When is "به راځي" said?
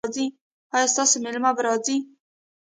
1.55-1.97